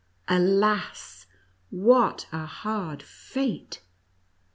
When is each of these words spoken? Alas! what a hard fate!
Alas! 0.27 1.27
what 1.69 2.25
a 2.31 2.43
hard 2.47 3.03
fate! 3.03 3.83